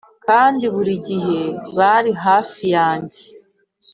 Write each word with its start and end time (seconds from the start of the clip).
kandi 0.25 0.63
buri 0.73 0.93
gihe 1.07 1.39
bari 1.77 2.11
hafi 2.25 2.63
yanjye 2.75 3.21